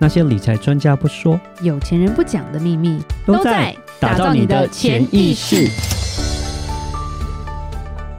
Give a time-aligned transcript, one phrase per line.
[0.00, 5.68] 那些理财专家不说，有钱人不讲的秘密，都在打造你的潜意识。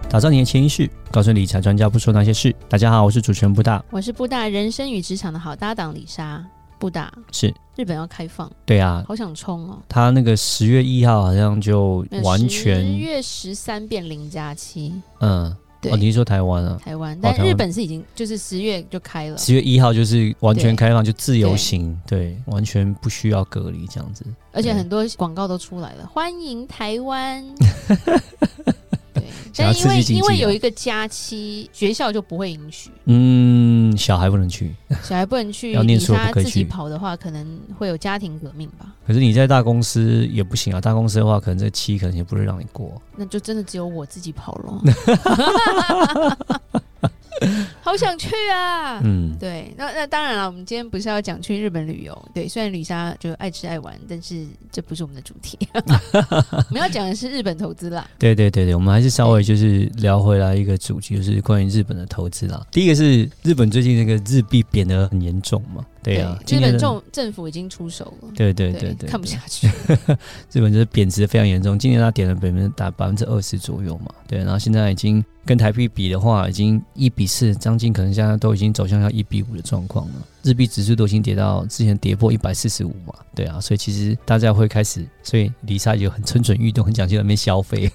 [0.10, 2.54] 打造你的潜意识，告诉理财专家不说那些事。
[2.68, 6.46] 大家好，我是主持人布大，我是布大人生与职场的好搭档李莎。
[6.78, 9.80] 布大是日本要开放，对啊，好想冲哦。
[9.88, 15.56] 他那个十月一号好像就完全十月十三变零加七，嗯。
[15.82, 16.80] 对哦，你是说台湾啊？
[16.84, 24.26] 台湾，但日本是已经就是十月就开了，十月一号就是完全开放，就自由行，对，对，完全不需要隔离这样子。
[24.52, 27.44] 而且很多广告都出来了，欢迎台湾。
[29.56, 32.90] 但因为因为有一个假期，学校就不会允许。
[33.06, 35.72] 嗯，小孩不能去，小孩不能去。
[35.74, 36.50] 要念书不可以去。
[36.50, 38.94] 自己跑的话，可能会有家庭革命吧。
[39.06, 43.02] 可是你在大公司也不行啊，大公司的话，可能这期可能也不会让你过。
[43.16, 44.82] 那就真的只有我自己跑喽。
[47.90, 49.02] 好想去啊！
[49.04, 55.58] 嗯，对，那那当然了，我们今天不是要讲去日本旅游，对，虽然旅莎就爱吃爱玩，但是这不是我们的主题。
[55.74, 58.08] 我们要讲的是日本投资啦。
[58.20, 62.64] 对对对对，我们还是稍微就是聊回来一个主题，就是关于日本的投资啦。
[62.70, 65.84] 第一个是日本最近那个日币贬得很严重嘛。
[66.02, 68.30] 对啊，日本政政府已经出手了。
[68.36, 69.68] 对对对看不下去。
[70.52, 74.14] 日本就是贬值非常严重，今年它跌了百分之打百分之二十左右嘛。
[74.28, 80.14] 对，然后现在已经跟台币比的话，已经一比四，将近可能现在都已经走向要一比五的状况了。
[80.42, 83.14] 日币指数都已经跌到之前跌破一百四十五嘛。
[83.36, 87.90] 对啊，所以其实大家会开始，所以里莎就很蠢蠢欲动，很想去那边消费。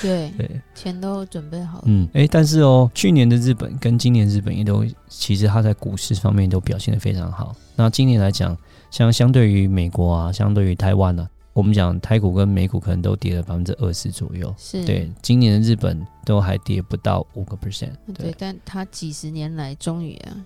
[0.00, 1.84] 对 对，钱都准备好了。
[1.86, 7.02] 嗯，哎，但是哦，去年的日本跟今年日本也都其实它在股市方面都表现的。
[7.02, 7.56] 非常好。
[7.74, 8.56] 那今年来讲，
[8.88, 14.54] 像相对于美国啊，相对于台湾呢、啊，我们讲台股跟美股可能都跌了百分之二十左右。
[14.56, 17.90] 是对，今年的日本都还跌不到五个 percent。
[18.14, 20.36] 对，但它几十年来终于啊，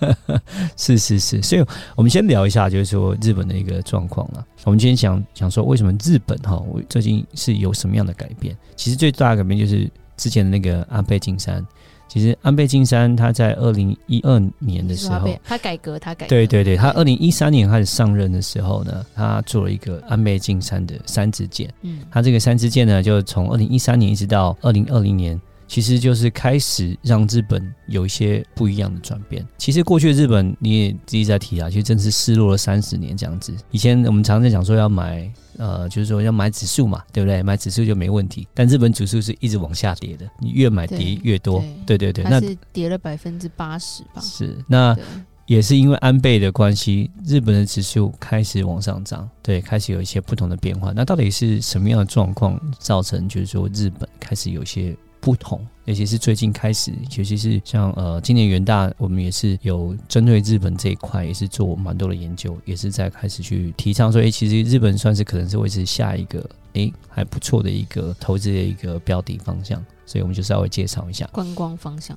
[0.76, 1.42] 是是是。
[1.42, 1.64] 所以
[1.96, 4.44] 我们先聊一下，就是说日本的一个状况了。
[4.64, 8.56] 我们今天想想说，为什么日本哈最近是有什么样的改变？
[8.76, 11.64] 其实最大的改变就是之前的那个安倍晋三。
[12.08, 21.70] 其实安倍晋三他在二零一二年的时候，他改革，他改革，对对对，他二零一三年开始上任的时候呢，他做了一个安倍晋三的三支箭。
[21.82, 25.38] 嗯，他这个三支箭呢，就从二零一三年一直到二零二零年。
[25.68, 29.46] 其实就是开始让日本有一些不一样的转变。
[29.58, 33.54] 其实过去的日本你也自己在提啊，其实真是失落了三十年这样子。
[33.70, 37.42] 以前我们常常讲说要买，呃，就是说要买指数嘛，对不对？
[37.42, 38.48] 买指数就没问题。
[38.54, 41.62] 但日本指数是一直往下跌的，你越买跌越多。
[41.86, 44.22] 对对对，对，那是跌了百分之八十吧？
[44.22, 44.96] 是，那
[45.44, 50.92] 也是因为安倍的关系，日本的指数开始往上涨，对，开始有一些不同的变化。
[50.96, 54.96] 那到底是什么样的状况造成，就是说日本开始有些？
[55.28, 69.82] 不同，尤其是最近开始，尤其是像呃，今年元大，我们也是有针对日本这一块，也是做蛮多的研究，也是在开始去提倡说，哎，其实日本算是可能是会是下一个，哎，还不错的一个投资的一个标的方向。
[70.04, 72.16] 所以我们就稍微介绍一下观光方向，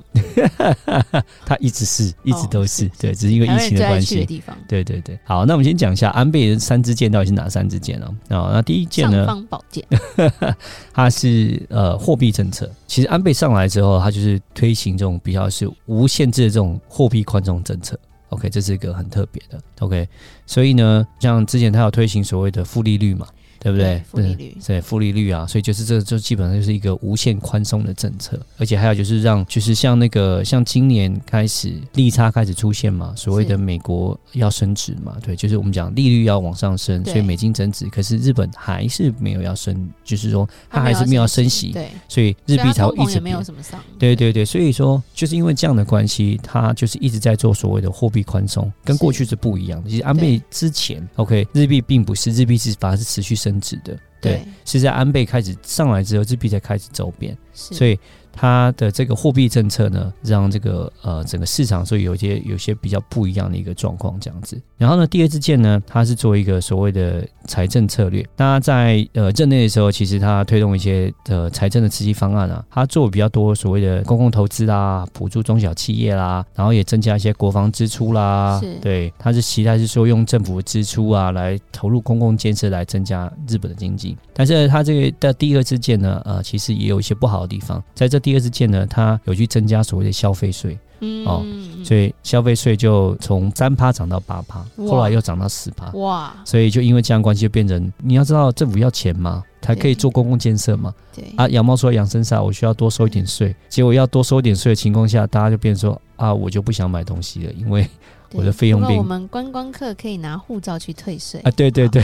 [1.45, 4.25] 它一直是，一直都是，对，只是因为疫情的关系。
[4.65, 8.05] 对对对，好，那我们先讲一下安倍的三支箭到底是哪三支箭呢？
[8.29, 9.25] 啊，那第一箭呢？
[9.25, 9.85] 尚方宝剑，
[10.93, 12.71] 它是呃货币政策。
[12.88, 17.97] 其实安倍上来来之后，他就是推行这种比较是无限制的这种货币宽松政策。
[18.29, 19.61] OK，这是一个很特别的。
[19.79, 20.07] OK，
[20.47, 23.27] 所以呢，像之前他有推行所谓的负利率嘛。
[23.63, 24.01] 对不对？
[24.09, 49.88] 负利率，对负利率啊，所以就是这就基本上就是一个无限宽松的政策，而且还有就是让就是像那个像今年开始利差开始出现嘛，所谓的美国要升值嘛，对，就是我们讲利率要往上升，所以美金增值，可是日本还是没有要升，就是说它还是没有要升息，对，所以日币才会一直没有什么上，对对对，所以说就是因为这样的关系，它就是一直在做所谓的货币宽松，跟过去是不一样的。
[49.88, 53.50] 其实安倍之前，OK，日币并不是日币是反而是持续升。
[53.51, 58.00] 升值的，对，是在安倍开始上来之后，日币才开始走贬，所以
[58.31, 64.60] 它的这个货币政策呢，让这个呃整个市场所以有些有些比较不一样的一个状况这样子。
[64.78, 68.25] 然后呢，第二支箭呢，它是做一个所谓的财政策略。
[68.36, 78.60] 那在呃任内的时候，其实它推动一些呃财政的刺激方案啊，它做比较多所谓的公共投资啦，补助中小企业啦，然后也增加一些国防支出啦。
[78.60, 84.18] 是对，它是期待是说用政府的支出啊来投入公共建设来增加日本的经济。
[84.34, 90.79] 但是它这个的第二支箭呢，呃，其实也有一些不好的地方，在这第二支箭呢，它有去增加所谓的消费税。
[91.03, 91.44] 嗯哦，
[91.83, 95.89] 所以消费税就从三趴涨到八趴，后来又涨到十趴。
[95.94, 96.31] 哇！
[96.45, 100.94] 所以就因为这样关系，就变成你要知道政府要钱嘛，才可以做公共建设嘛。
[101.15, 103.56] 对啊，养猫说养生杀，我需要多收一点税。
[103.68, 107.88] 结果要多收一点税的情况下，大家就变成说啊，我就不想买东西了，因为。
[108.33, 111.39] 我的费用比我们观光客可以拿护照去退税。
[111.42, 112.04] 啊，对对对，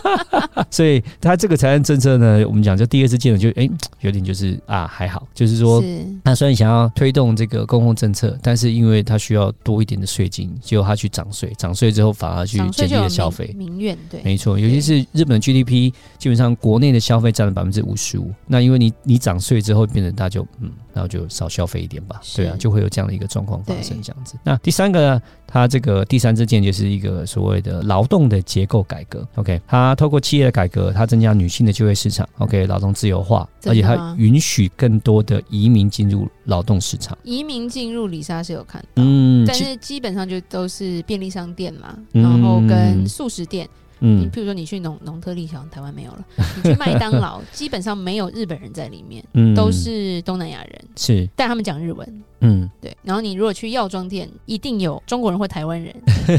[0.70, 3.70] 所以他这个财政政策呢，我们讲就第二次见了，就哎、欸、
[4.00, 5.82] 有点就是啊还好，就是说
[6.24, 20.70] 他虽然想要推动这个公共政策，但是因为他需要多一点的税金，结果他去涨税，涨税之后反而去减低了消费，民怨对，没错，尤其是日本 GDP 基本上国内的消费占了百分之五十五，那因为你你涨税之后，变成大家就嗯。
[20.96, 24.34] 然后就少消费一点吧，对啊，就会有这样的一个状况发生，这样子。
[24.42, 29.28] 那第三个呢，它这个第三支箭就是一个所谓的劳动的结构改革。
[29.34, 32.26] OK，它透过企业的改革，它增加女性的就业市场。
[32.38, 37.16] OK，劳动自由化，而且它允许更多的移民进入劳动市场。
[37.24, 43.66] 移民进入，里莎是有看到，嗯，但是基本上就都是便利商店嘛，然后跟素食店。
[43.66, 46.24] 嗯，你譬如说你去农农特利，好像台湾没有了。
[46.56, 52.22] 你去麦当劳， 基本上没有日本人在里面，嗯，都是东南亚人，是，但他们讲日文。
[52.40, 52.94] 嗯，对。
[53.02, 55.94] 然后你如果去药妆店，一定有中国人或台湾人，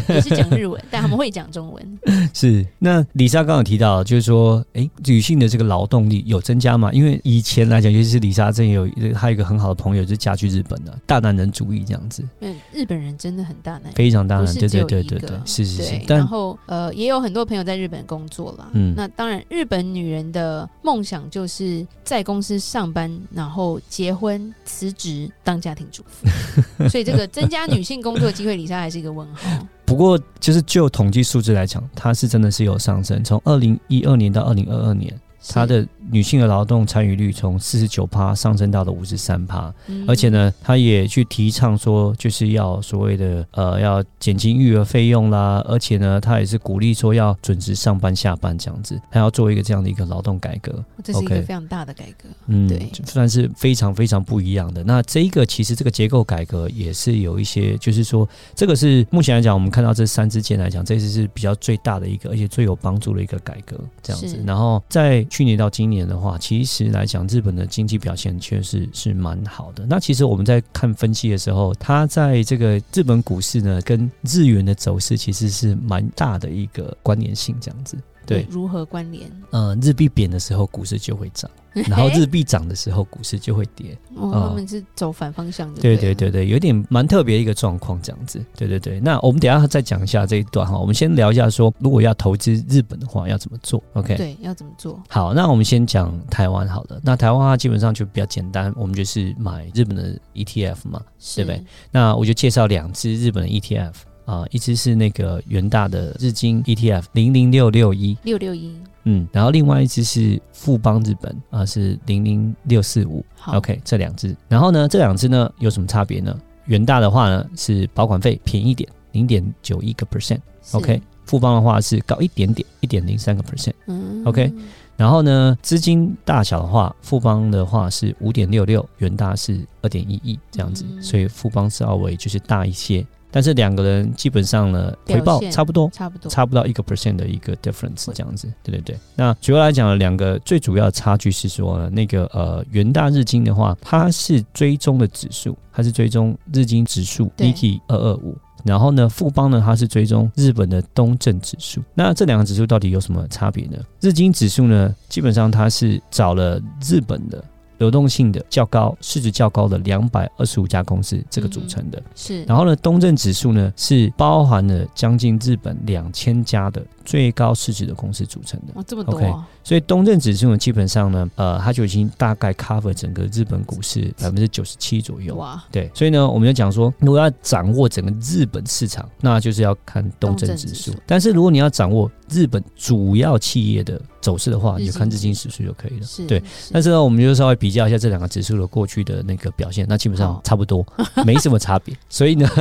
[0.10, 2.00] 也是讲日文，但他们会讲中文。
[2.34, 2.66] 是。
[2.80, 6.92] 那李莎刚刚有提到，就是说，哎，女性的这个劳动力有增加吗？
[6.92, 12.24] 因为以前来讲，尤其是李莎这有她有一个很好的朋友，就是嫁去日本的，大男人主义这样子。
[12.42, 16.02] 嗯，日本人真的很大男人，非常大男人，对对对对对，是是是。
[16.08, 18.70] 然后呃，也有很多朋友在日本工作了。
[18.74, 26.28] 嗯，那当然，日本女人的梦想就是在公司上班，然后结婚、辞职当家庭主妇。
[26.90, 29.68] 所以这个增加女性工作机会，李莎还是一个问号。
[29.88, 35.18] 不过，就是就统计数字来讲，它是真的是有上升，从二零一二年到二零二二年。
[35.50, 39.74] 它的女性的劳动参与率从四十九趴上升到了五十三趴，
[40.08, 54.84] 而且呢，他也去提倡说，就是要所谓的呃，要减轻育儿费用啦，而且呢，他也是鼓励说要准时上班下班这样子，他要做一个这样的一个劳动改革，这是一个非常大的改革，嗯，对，算是非常非常不一样的。
[54.84, 64.42] 那这一个其实这个结构改革也是有一些，就是说这个是目前来讲，我们看到这三支箭来讲，这次是比较最大的一个，而且最有帮助的一个改革这样子。
[64.46, 69.86] 然后在去年到今年的话，其实来讲，日本的经济表现确实是蛮好的。
[69.88, 77.98] 那其实我们在看分析的时候，它在这个日本股市呢，跟日元的走势其实是蛮大的一个关联性，这样子。
[78.26, 79.32] 对，如何关联？
[79.52, 81.50] 呃，日币贬的时候，股市就会涨。
[81.90, 83.98] 然后日币涨的时候，股市就会跌。
[84.16, 85.82] 哦，他们是走反方向的。
[85.82, 88.44] 对对对对，有点蛮特别一个状况，这样子。
[88.56, 90.78] 对对对，那我们等一下再讲一下这一段哈。
[90.78, 94.16] 我们先聊一下说，如果要投资日本的话，要怎么做？OK？
[94.16, 95.02] 对，要怎么做？
[95.10, 97.00] 好，那我们先讲台湾好了。
[97.04, 101.02] 那台湾的话，基本上就比较简单，我们就是买日本的 ETF 嘛，
[101.36, 101.64] 对不对？
[101.92, 103.94] 那我就介绍两只日本的 ETF
[104.26, 108.76] 啊，一只是那个元大的日经 ETF 零零六六一六六一。
[109.10, 113.24] 嗯，然后另外一支是富邦日本啊，是零零六四五。
[113.46, 114.36] OK，这两支。
[114.50, 116.38] 然后呢，这两支呢有什么差别呢？
[116.66, 120.40] 元大的话呢是保管费便宜一点，零点九一个 percent。
[120.74, 123.72] OK，富邦的话是高一点点，一点零三个 percent。
[123.86, 124.54] 嗯，OK。
[124.98, 133.06] 然后呢，资金大小的话，富邦的话是五点六六，元大是二点一一这样子，嗯、所以富邦稍微就是大一些。
[133.38, 138.98] 但是两个人基本上呢，回报差不多，差不多，差不到一个 percent 的一个 difference 这样子，对对对。
[139.16, 151.80] 那主要来讲，两个最主要的差距是说呢，那个呃元大日经的话，它是追踪的指数，它是追踪日经指数 Nikkei 二二五，然后呢富邦呢它是追踪日本的东证指数。
[151.94, 153.78] 那这两个指数到底有什么差别呢？
[154.02, 157.44] 日经指数呢，基本上它是找了日本的。
[157.78, 162.44] 流动性的较高、市值较高的两百二十五家公司这个组成的，是。
[162.44, 168.74] 然后呢，东证指数呢是包含了将近日本两千家的最高市值的公司组成的。
[168.76, 169.18] 哦，这么多、啊。
[169.18, 169.34] OK，
[169.64, 175.34] 所以东证指数呢，基本上呢，呃，它就已经大概 cover 整个日本股市 百分之九十七左右。
[175.36, 180.94] 哇，对，所以呢，我们就讲说，如果要掌握整个日本市场，那就是要看东证指数。
[181.06, 186.06] 但是如果你要掌握日本主要企业的走势的话，你就看日经指数就可以了。
[186.06, 186.44] 是，对。
[186.74, 190.86] 但是呢，我们就稍微比较一下这两个指数的过去的那个表现，那基本上差不多，
[191.26, 191.98] 没什么差别。
[192.10, 192.46] 所以呢。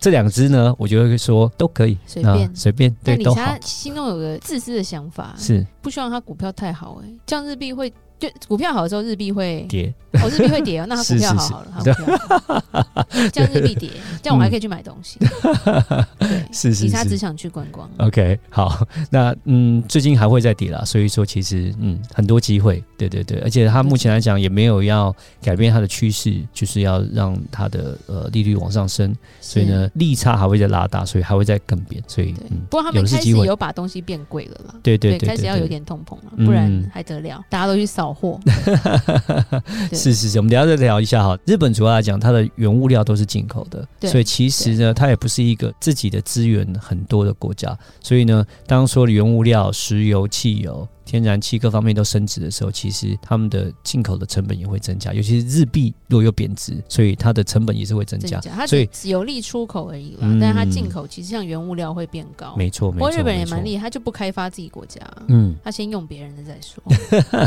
[0.00, 3.42] 这两只呢，我就会说都可以，随便随便，对，都好。
[3.88, 7.92] 心中有个自私的想法，是不希望他股票太好，哎，这样日币会。
[8.20, 11.94] 就股票好的时候，日币会跌，哦，日币会跌哦，那他股票 好好了，好票
[13.32, 13.88] 这样日币跌，
[14.20, 15.20] 这样我还可以去买东西。
[16.18, 17.88] 对，是是是，他只想去观光。
[17.98, 38.08] OK，好，那嗯，最近还会再跌啦，所以说其实嗯，很多机会，对对对，而且它目前来讲也没有要改变它的趋势，就是要让它的呃利率往上升，所以呢利差还会再拉大，所以还会再更变，所以嗯，不过他们开始有把东西变贵了啦，对对对，开始要有点通膨了，不然还得了，大家都去扫。
[38.18, 38.40] 货
[39.92, 41.38] 是是是，我们等下再聊一下哈。
[41.46, 47.78] 日本主要来讲，它的原物料都是进口的，所以其实呢，它也不是一个自己的资源很多的国家。
[48.00, 50.88] 所以呢，当说的原物料，石油、汽油。
[51.08, 58.38] 天然气各方面都升值的时候，其实他们的进口的成本也会增加，尤其是日币若有贬值，所以它的成本也是会增加。
[58.40, 62.54] 增加所以只有利出口而已啦，嗯、但是它进口其实像原物料会变高。
[62.56, 62.98] 没错，没错。
[62.98, 66.82] 不过日本人也蛮厉害，他就不开发自己国家，嗯，他先用别人的再说。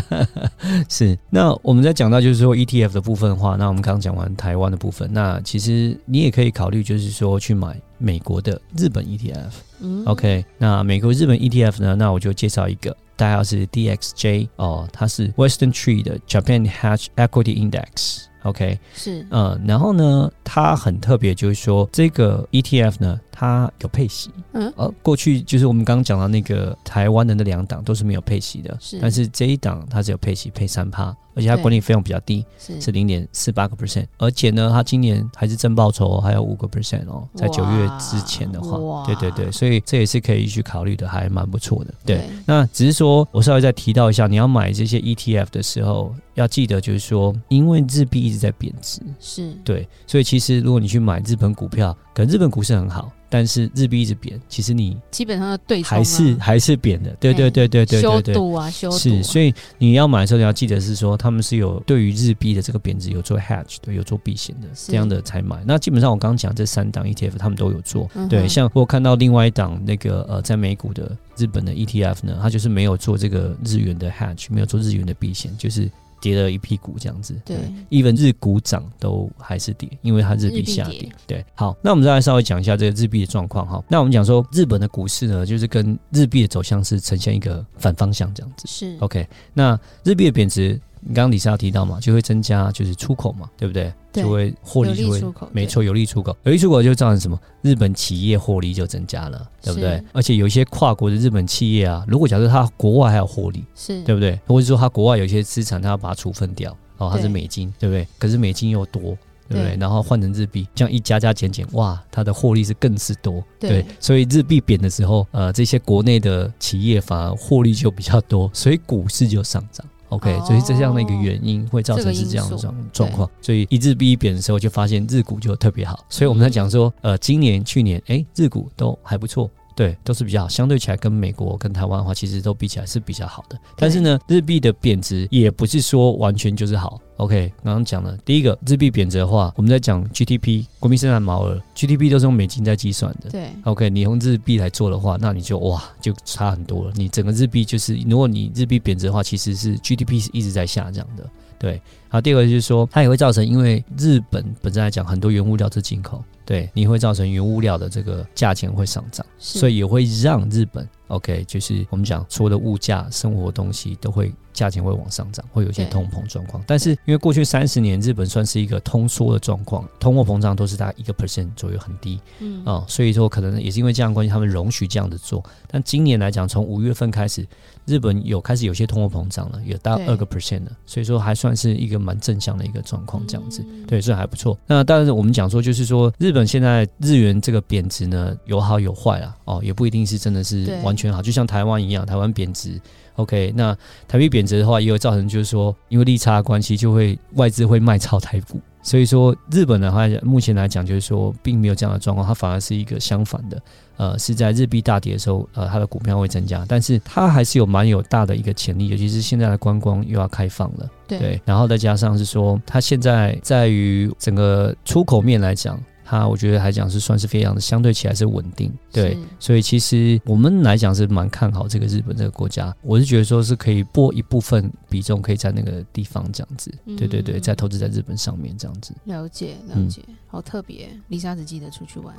[0.90, 1.16] 是。
[1.30, 9.52] 那我们在讲到就是说 ETF 的部分的话，那我们刚刚讲完台湾的部分，那其实你也可以考虑就是说去买美国的日本 ETF。
[9.82, 11.96] 嗯，OK，那美国日本 ETF 呢？
[11.96, 12.96] 那我就介绍一个。
[13.22, 18.24] 代号是 DXJ 哦，它是 Western Tree 的 Japan Hatch Equity Index。
[18.42, 24.30] OK，是，嗯，然后呢，它很特别，就是说这个 ETF 呢，它有配息。
[24.54, 31.16] 嗯，而过去就是我们刚刚讲到那个台湾的那两档都是没有配息的，是，但是这一档它只有配息，配三趴。
[31.34, 32.92] 而且它管理费用比较低，是。
[32.92, 41.94] 零点四八个 percent，而且呢，它今年还是正报酬还有五个 percent 哦，在九月之前的话，对对对，所以这也是可以去考虑的，还蛮不错的。
[42.06, 49.54] 对，那只是说我稍微再提到一下，你要买这些 ETF 的时候，要记得就是说，因为日币一直在贬值，是。
[49.64, 53.12] 对，所以其实如果你去买日本股票，可能日本股市很好。
[53.34, 65.64] 但是日币一直贬，其实你基本上的对还是还是贬的，对对对对对对对，修赌啊修赌啊，是，所以你要买的时候你要记得是说他们是有对于日币的这个贬值有做 hedge 对，有做避险的这样的才买。
[65.66, 75.90] 那基本上我刚刚讲这三档 ETF 他们都有做，对，像我看到另外一档那个呃在美股的日本的 ETF 呢，它就是没有做这个日元的 hedge，没有做日元的避险，就是。
[76.22, 77.58] 跌了一屁股这样子，对
[77.90, 81.12] ，even 日股涨都还是跌，因为它日币下跌。
[81.28, 83.84] 对，好，那我们再来稍微讲一下这个日币的状况哈。
[83.90, 88.68] 那我们讲说日本的股市呢，就是跟日币的走向是呈现一个反方向这样子。
[88.68, 89.28] 是，OK。
[89.54, 90.80] 那日币的贬值。
[91.04, 93.92] 你刚刚李莎提到嘛，就会增加就是出口嘛，对不对？
[94.14, 97.40] 对，就会获利就会没错，有利出口，有利出口就造成什么？
[97.62, 100.04] 日本企业获利就增加了，对不对？
[100.14, 104.40] 而且有一些跨国的日本企业啊，如果假设它国外还有获利，是对不对？
[104.46, 108.08] 或者说它国外有一些资产，它要把它处分掉，哦，它是美金，对不对？
[108.20, 109.02] 可是美金又多，
[109.48, 109.78] 对不对？
[109.80, 113.84] 然后换成日币，这样一加加减减，哇，它的获利是更是多，对。
[114.00, 119.86] 所以日币贬的时候，呃，这些国内的企业反而获利就比较多，所以股市就上涨。
[120.12, 125.98] OK，所以这样的一个原因会造成是这样的状状况，所以一日币一贬的时候，就发现日股就特别好。
[126.10, 129.50] 所以我们在讲说，呃，今年、去年，哎，日股都还不错。
[129.76, 133.58] 对，都是比较好，相对起来跟美国跟台湾的话，其实都比起来是比较好的。
[133.78, 137.00] 但是呢，日币的贬值也不是说完全就是好。
[137.18, 143.30] OK，刚刚讲了第一个，日币贬值的话，我们在讲 GDP 国民生产毛额，GDP 都是用美金在计算的。
[143.30, 146.94] 对，OK，你用日币来做的话，那你就哇就差很多了。
[146.96, 151.30] 你整个日币就是，如果你日币贬值的话，其实是 GDP 是一直在下降的。
[151.60, 160.86] 对，然后第二个就是说，它也会造成，因为日本本身来讲，很多原物料是进口，对，你会造成原物料的这个价钱会上涨，所以也会让日本。
[161.08, 166.62] OK，就是我们讲所有的物价、生活东西都会价钱会往上涨，会有一些通膨状况。
[166.68, 172.20] 但是因为过去三十年日本算是一个通缩的状况，通货膨胀都是大概一个 percent 左右，很低。
[172.40, 175.42] 嗯啊、哦，所以说可能也是因为这样关系，他们容许这样的做。
[175.70, 177.48] 但今年来讲，从五月份开始，
[177.86, 183.62] 日本有开始有些通货膨胀了，有到二个 percent 了，所以说还算是一个蛮正向的一个状况，这样子。
[183.70, 184.58] 嗯、对，所以还不错。
[184.66, 189.36] 那当然我们讲说，就是说日本现在日元这个贬值呢，有好有坏啦。
[189.44, 191.02] 哦，也不一定是真的是完全。
[191.02, 192.80] 全好，就像台湾一样，台湾贬值
[193.16, 193.76] ，OK，那
[194.08, 203.62] 台币贬值的话，也有造成就是说，因为利差的关系，就会外资会卖超台股所以说日本的话，目前来讲就是说并没有这样的状况，它反而是一个相反的，
[203.98, 215.80] 呃，是在日币大跌的时候，呃，它的股票会增加，但是它还是有蛮有大的一个潜力，尤其是现在的观光又要开放了，对，对，然后再加上是说它现在在于整个出口面来讲。
[216.12, 222.76] 它我觉得来讲是算是非常的相对起来是稳定，对，所以其实我们来讲是蛮看好这个日本这个国家。
[222.82, 228.94] 我是觉得说是可以拨一部分比重可以在那个地方这样子，嗯、对对对，在投资在日本上面这样子。
[229.06, 232.14] 了解了解，嗯、好特别，丽莎只记得出去玩，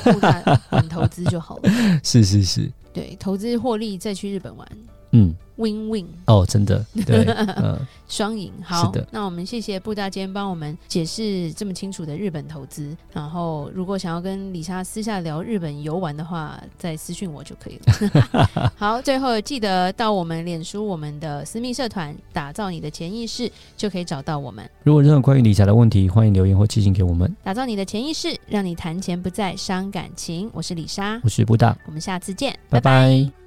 [0.72, 1.70] 稳投资就好了。
[2.02, 4.66] 是是是，对，投资获利再去日本玩。
[5.16, 7.24] 嗯，win win 哦，真的，对，
[7.56, 7.78] 嗯，
[8.08, 8.52] 双赢。
[8.64, 12.96] 好，是的，那我们谢谢布大今天帮我们解释这么清楚的日本投资。
[13.12, 18.72] 然后，如果想要跟李莎私下聊日本游玩的话，再私讯我就可以了。
[18.76, 24.68] 好，最后记得到我们脸书我们的私密社团，打造你的潜意识，就可以找到我们。
[24.82, 27.32] 如果任何关于理财的问题，欢迎留言或寄信给我们。
[27.44, 30.50] 打造你的潜意识，让你谈钱不再伤感情。
[30.52, 32.90] 我是李莎，我是布大，我们下次见，拜拜。
[32.90, 33.43] 拜拜。